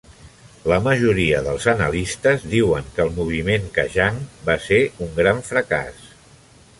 La 0.71 0.77
majoria 0.85 1.41
dels 1.47 1.67
analistes 1.73 2.47
diuen 2.55 2.89
que 2.97 3.05
el 3.05 3.13
Moviment 3.19 3.67
Kajang 3.75 4.17
va 4.51 4.57
ser 4.67 4.81
un 5.07 5.13
gran 5.23 5.45
fracàs. 5.51 6.01